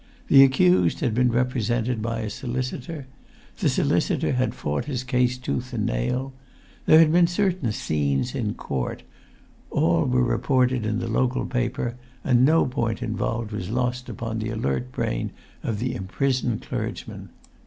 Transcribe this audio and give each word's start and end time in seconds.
The 0.29 0.43
accused 0.43 1.01
had 1.01 1.13
been 1.13 1.31
represented 1.31 2.01
by 2.01 2.21
a 2.21 2.29
solicitor. 2.31 3.05
The 3.59 3.69
solicitor 3.69 4.31
had 4.33 4.55
fought 4.55 4.85
his 4.85 5.03
case 5.03 5.37
tooth 5.37 5.73
and 5.73 5.85
nail. 5.85 6.33
There 6.87 6.97
had 6.97 7.11
been 7.11 7.27
certain 7.27 7.71
"scenes 7.71 8.33
in 8.33 8.55
court"; 8.55 9.03
all 9.69 10.05
were 10.05 10.23
reported 10.23 10.87
in 10.87 10.97
the 10.97 11.07
local 11.07 11.45
paper, 11.45 11.97
and 12.23 12.43
no 12.43 12.65
point 12.65 13.03
involved 13.03 13.51
was 13.51 13.69
lost 13.69 14.09
upon 14.09 14.39
the 14.39 14.49
alert 14.49 14.91
brain 14.91 15.33
of 15.61 15.77
the 15.77 15.93
imprisoned 15.93 16.63
clergyman. 16.63 17.29